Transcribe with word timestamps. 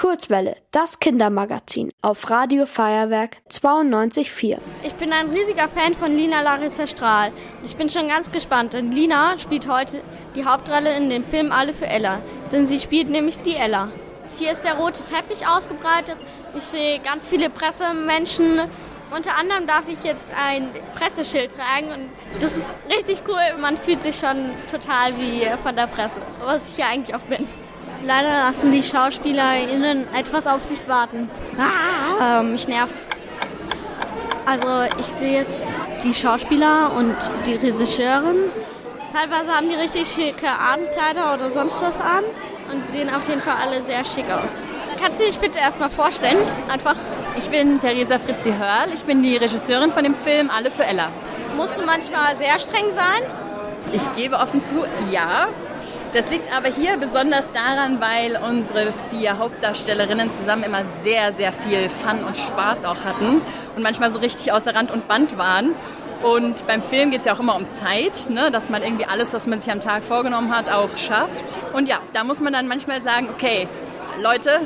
Kurzwelle, 0.00 0.56
das 0.70 0.98
Kindermagazin 0.98 1.92
auf 2.00 2.30
Radio 2.30 2.64
Feuerwerk 2.64 3.36
92.4. 3.50 4.56
Ich 4.82 4.94
bin 4.94 5.12
ein 5.12 5.28
riesiger 5.28 5.68
Fan 5.68 5.92
von 5.92 6.10
Lina 6.10 6.40
Larissa 6.40 6.86
Strahl. 6.86 7.32
Ich 7.64 7.76
bin 7.76 7.90
schon 7.90 8.08
ganz 8.08 8.32
gespannt, 8.32 8.72
denn 8.72 8.92
Lina 8.92 9.36
spielt 9.38 9.68
heute 9.68 10.00
die 10.34 10.46
Hauptrolle 10.46 10.96
in 10.96 11.10
dem 11.10 11.22
Film 11.22 11.52
Alle 11.52 11.74
für 11.74 11.86
Ella. 11.86 12.20
Denn 12.50 12.66
sie 12.66 12.80
spielt 12.80 13.10
nämlich 13.10 13.40
die 13.40 13.56
Ella. 13.56 13.88
Hier 14.38 14.50
ist 14.52 14.64
der 14.64 14.76
rote 14.76 15.04
Teppich 15.04 15.46
ausgebreitet. 15.46 16.16
Ich 16.56 16.64
sehe 16.64 17.00
ganz 17.00 17.28
viele 17.28 17.50
Pressemenschen. 17.50 18.70
Unter 19.14 19.36
anderem 19.36 19.66
darf 19.66 19.84
ich 19.86 20.02
jetzt 20.02 20.28
ein 20.34 20.70
Presseschild 20.94 21.54
tragen 21.54 21.92
und 21.92 22.40
das 22.40 22.56
ist 22.56 22.72
richtig 22.88 23.24
cool. 23.28 23.60
Man 23.60 23.76
fühlt 23.76 24.00
sich 24.00 24.18
schon 24.18 24.48
total 24.70 25.18
wie 25.18 25.46
von 25.62 25.76
der 25.76 25.88
Presse, 25.88 26.22
was 26.42 26.70
ich 26.70 26.78
ja 26.78 26.86
eigentlich 26.86 27.14
auch 27.14 27.20
bin. 27.28 27.46
Leider 28.04 28.28
lassen 28.28 28.72
die 28.72 28.82
SchauspielerInnen 28.82 30.08
etwas 30.14 30.46
auf 30.46 30.64
sich 30.64 30.86
warten. 30.88 31.28
Ah, 31.58 32.42
mich 32.42 32.66
nervt's. 32.66 33.06
Also 34.46 34.66
ich 34.98 35.06
sehe 35.06 35.40
jetzt 35.40 35.78
die 36.02 36.14
Schauspieler 36.14 36.92
und 36.96 37.14
die 37.46 37.54
Regisseurin. 37.54 38.50
Teilweise 39.12 39.54
haben 39.54 39.68
die 39.68 39.74
richtig 39.74 40.08
schicke 40.08 40.48
Abendkleider 40.48 41.34
oder 41.34 41.50
sonst 41.50 41.82
was 41.82 42.00
an 42.00 42.24
und 42.72 42.84
die 42.84 42.88
sehen 42.88 43.14
auf 43.14 43.28
jeden 43.28 43.40
Fall 43.40 43.56
alle 43.62 43.82
sehr 43.82 44.04
schick 44.04 44.26
aus. 44.30 44.50
Kannst 45.00 45.20
du 45.20 45.24
dich 45.24 45.38
bitte 45.38 45.58
erstmal 45.58 45.90
vorstellen? 45.90 46.38
Einfach. 46.68 46.96
Ich 47.38 47.48
bin 47.48 47.78
Theresa 47.78 48.18
Fritzi 48.18 48.52
Hörl. 48.52 48.92
Ich 48.94 49.04
bin 49.04 49.22
die 49.22 49.36
Regisseurin 49.36 49.92
von 49.92 50.04
dem 50.04 50.14
Film 50.14 50.50
Alle 50.54 50.70
für 50.70 50.84
Ella. 50.84 51.08
Musst 51.56 51.76
du 51.76 51.84
manchmal 51.84 52.36
sehr 52.36 52.58
streng 52.58 52.90
sein? 52.92 53.22
Ich 53.92 54.12
gebe 54.14 54.36
offen 54.36 54.64
zu, 54.64 54.84
ja. 55.10 55.48
Das 56.12 56.28
liegt 56.28 56.52
aber 56.52 56.68
hier 56.68 56.96
besonders 56.96 57.52
daran, 57.52 58.00
weil 58.00 58.36
unsere 58.36 58.92
vier 59.10 59.38
Hauptdarstellerinnen 59.38 60.32
zusammen 60.32 60.64
immer 60.64 60.84
sehr, 60.84 61.32
sehr 61.32 61.52
viel 61.52 61.88
Fun 61.88 62.24
und 62.26 62.36
Spaß 62.36 62.84
auch 62.84 63.04
hatten 63.04 63.40
und 63.76 63.82
manchmal 63.82 64.12
so 64.12 64.18
richtig 64.18 64.50
außer 64.52 64.74
Rand 64.74 64.90
und 64.90 65.06
Band 65.06 65.38
waren. 65.38 65.72
Und 66.22 66.66
beim 66.66 66.82
Film 66.82 67.12
geht 67.12 67.20
es 67.20 67.26
ja 67.26 67.34
auch 67.34 67.40
immer 67.40 67.54
um 67.54 67.70
Zeit, 67.70 68.28
ne? 68.28 68.50
dass 68.50 68.70
man 68.70 68.82
irgendwie 68.82 69.06
alles, 69.06 69.32
was 69.32 69.46
man 69.46 69.60
sich 69.60 69.72
am 69.72 69.80
Tag 69.80 70.02
vorgenommen 70.02 70.54
hat, 70.54 70.68
auch 70.68 70.96
schafft. 70.98 71.56
Und 71.72 71.88
ja, 71.88 71.98
da 72.12 72.24
muss 72.24 72.40
man 72.40 72.52
dann 72.52 72.66
manchmal 72.66 73.00
sagen, 73.00 73.28
okay, 73.32 73.68
Leute, 74.20 74.60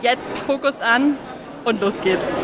jetzt 0.00 0.38
Fokus 0.38 0.80
an 0.80 1.18
und 1.64 1.80
los 1.80 2.00
geht's. 2.02 2.36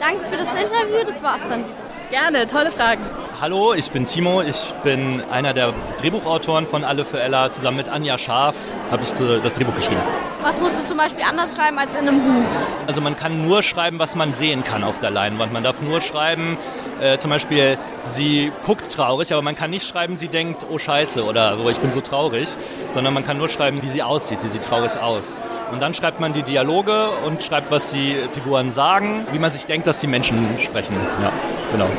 Danke 0.00 0.24
für 0.26 0.36
das 0.36 0.52
Interview, 0.52 1.06
das 1.06 1.22
war's 1.22 1.42
dann. 1.48 1.64
Gerne, 2.10 2.48
tolle 2.48 2.72
Fragen. 2.72 3.02
Hallo, 3.42 3.74
ich 3.74 3.90
bin 3.90 4.06
Timo. 4.06 4.40
Ich 4.40 4.72
bin 4.84 5.20
einer 5.28 5.52
der 5.52 5.74
Drehbuchautoren 6.00 6.64
von 6.64 6.84
Alle 6.84 7.04
für 7.04 7.20
Ella. 7.20 7.50
Zusammen 7.50 7.78
mit 7.78 7.88
Anja 7.88 8.16
Scharf 8.16 8.54
habe 8.88 9.02
ich 9.02 9.10
das 9.10 9.54
Drehbuch 9.54 9.74
geschrieben. 9.74 10.00
Was 10.42 10.60
musst 10.60 10.78
du 10.78 10.84
zum 10.84 10.96
Beispiel 10.96 11.24
anders 11.28 11.52
schreiben 11.56 11.76
als 11.76 11.90
in 11.90 12.06
einem 12.06 12.22
Buch? 12.22 12.48
Also 12.86 13.00
man 13.00 13.16
kann 13.16 13.44
nur 13.44 13.64
schreiben, 13.64 13.98
was 13.98 14.14
man 14.14 14.32
sehen 14.32 14.62
kann 14.62 14.84
auf 14.84 15.00
der 15.00 15.10
Leinwand. 15.10 15.52
Man 15.52 15.64
darf 15.64 15.82
nur 15.82 16.00
schreiben, 16.02 16.56
äh, 17.00 17.18
zum 17.18 17.30
Beispiel, 17.30 17.78
sie 18.04 18.52
guckt 18.64 18.92
traurig, 18.92 19.32
aber 19.32 19.42
man 19.42 19.56
kann 19.56 19.70
nicht 19.70 19.88
schreiben, 19.88 20.14
sie 20.14 20.28
denkt, 20.28 20.64
oh 20.70 20.78
scheiße 20.78 21.24
oder 21.24 21.56
so, 21.56 21.68
ich 21.68 21.80
bin 21.80 21.90
so 21.90 22.00
traurig, 22.00 22.48
sondern 22.94 23.12
man 23.12 23.26
kann 23.26 23.38
nur 23.38 23.48
schreiben, 23.48 23.82
wie 23.82 23.88
sie 23.88 24.04
aussieht. 24.04 24.40
Sie 24.40 24.50
sieht 24.50 24.62
traurig 24.62 24.96
aus. 25.00 25.40
Und 25.72 25.82
dann 25.82 25.94
schreibt 25.94 26.20
man 26.20 26.32
die 26.32 26.44
Dialoge 26.44 27.08
und 27.26 27.42
schreibt, 27.42 27.72
was 27.72 27.90
die 27.90 28.14
Figuren 28.32 28.70
sagen, 28.70 29.26
wie 29.32 29.40
man 29.40 29.50
sich 29.50 29.66
denkt, 29.66 29.88
dass 29.88 29.98
die 29.98 30.06
Menschen 30.06 30.46
sprechen. 30.60 30.94
Ja, 31.20 31.32
genau. 31.72 31.90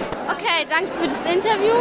Okay, 0.64 0.70
danke 0.70 0.92
für 0.92 1.08
das 1.08 1.26
Interview. 1.26 1.74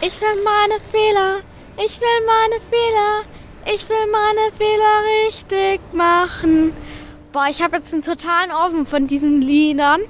Ich 0.00 0.20
will 0.20 0.42
meine 0.44 0.80
Fehler, 0.90 1.40
ich 1.76 2.00
will 2.00 2.26
meine 2.26 2.60
Fehler, 2.68 3.22
ich 3.64 3.88
will 3.88 4.06
meine 4.10 4.52
Fehler 4.56 5.26
richtig 5.26 5.80
machen. 5.92 6.72
Boah, 7.32 7.46
ich 7.48 7.62
habe 7.62 7.76
jetzt 7.76 7.92
einen 7.92 8.02
totalen 8.02 8.50
Ofen 8.50 8.86
von 8.86 9.06
diesen 9.06 9.40
Liedern. 9.40 10.00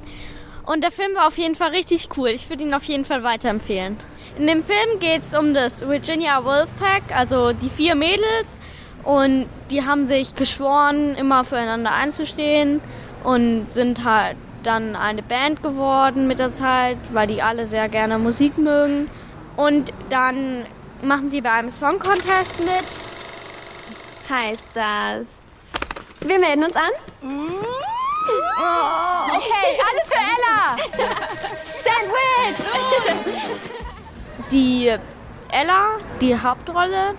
Und 0.64 0.82
der 0.82 0.90
Film 0.90 1.14
war 1.16 1.26
auf 1.26 1.36
jeden 1.36 1.54
Fall 1.54 1.70
richtig 1.70 2.08
cool. 2.16 2.28
Ich 2.28 2.48
würde 2.48 2.64
ihn 2.64 2.72
auf 2.72 2.84
jeden 2.84 3.04
Fall 3.04 3.22
weiterempfehlen. 3.24 3.98
In 4.38 4.46
dem 4.46 4.62
Film 4.62 5.00
geht 5.00 5.24
es 5.24 5.34
um 5.34 5.52
das 5.52 5.86
Virginia 5.86 6.44
Wolfpack, 6.44 7.14
also 7.14 7.52
die 7.52 7.68
vier 7.68 7.94
Mädels. 7.94 8.58
Und 9.02 9.48
die 9.70 9.84
haben 9.84 10.08
sich 10.08 10.34
geschworen, 10.34 11.14
immer 11.16 11.44
füreinander 11.44 11.92
einzustehen 11.92 12.80
und 13.22 13.70
sind 13.70 14.04
halt 14.04 14.36
dann 14.62 14.96
eine 14.96 15.22
Band 15.22 15.62
geworden 15.62 16.26
mit 16.26 16.38
der 16.38 16.52
Zeit, 16.52 16.98
weil 17.12 17.26
die 17.26 17.40
alle 17.42 17.66
sehr 17.66 17.88
gerne 17.88 18.18
Musik 18.18 18.58
mögen. 18.58 19.08
Und 19.56 19.94
dann 20.08 20.66
machen 21.02 21.30
sie 21.30 21.40
bei 21.40 21.52
einem 21.52 21.70
Song 21.70 21.98
Contest 21.98 22.60
mit. 22.60 22.84
Heißt 24.30 24.68
das? 24.74 25.46
Wir 26.20 26.38
melden 26.38 26.62
uns 26.64 26.76
an? 26.76 26.90
Oh, 27.22 27.26
okay, 29.36 29.80
alle 29.88 30.04
für 30.04 30.14
Ella! 30.14 30.76
Sandwich! 31.84 32.58
Die 34.50 34.94
Ella, 35.50 35.98
die 36.20 36.38
Hauptrolle, 36.38 37.14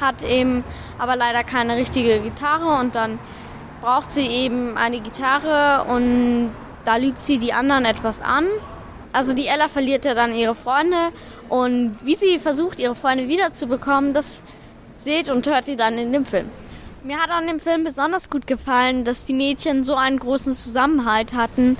hat 0.00 0.22
eben 0.22 0.62
aber 0.98 1.16
leider 1.16 1.42
keine 1.44 1.76
richtige 1.76 2.20
Gitarre 2.20 2.80
und 2.80 2.94
dann 2.94 3.18
braucht 3.80 4.12
sie 4.12 4.26
eben 4.26 4.76
eine 4.76 5.00
Gitarre 5.00 5.84
und 5.84 6.52
da 6.86 6.96
lügt 6.96 7.26
sie 7.26 7.38
die 7.38 7.52
anderen 7.52 7.84
etwas 7.84 8.22
an. 8.22 8.46
Also 9.12 9.34
die 9.34 9.46
Ella 9.46 9.68
verliert 9.68 10.04
ja 10.04 10.14
dann 10.14 10.34
ihre 10.34 10.54
Freunde 10.54 11.12
und 11.48 11.96
wie 12.02 12.14
sie 12.14 12.38
versucht, 12.38 12.80
ihre 12.80 12.94
Freunde 12.94 13.28
wiederzubekommen, 13.28 14.14
das 14.14 14.42
seht 14.96 15.28
und 15.28 15.46
hört 15.46 15.68
ihr 15.68 15.76
dann 15.76 15.98
in 15.98 16.12
dem 16.12 16.24
Film. 16.24 16.48
Mir 17.02 17.18
hat 17.18 17.30
an 17.30 17.46
dem 17.46 17.60
Film 17.60 17.84
besonders 17.84 18.30
gut 18.30 18.46
gefallen, 18.46 19.04
dass 19.04 19.24
die 19.24 19.32
Mädchen 19.32 19.84
so 19.84 19.94
einen 19.94 20.18
großen 20.18 20.54
Zusammenhalt 20.54 21.34
hatten 21.34 21.76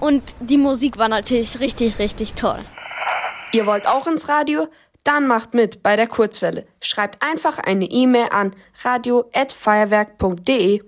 und 0.00 0.22
die 0.40 0.58
Musik 0.58 0.98
war 0.98 1.08
natürlich 1.08 1.60
richtig, 1.60 1.98
richtig 1.98 2.34
toll. 2.34 2.60
Ihr 3.52 3.66
wollt 3.66 3.86
auch 3.86 4.06
ins 4.06 4.28
Radio? 4.28 4.68
Dann 5.04 5.26
macht 5.26 5.54
mit 5.54 5.82
bei 5.82 5.96
der 5.96 6.06
Kurzwelle. 6.06 6.66
Schreibt 6.80 7.24
einfach 7.24 7.58
eine 7.58 7.86
E-Mail 7.86 8.28
an 8.30 8.52
radio@feuerwerk.de. 8.82 10.82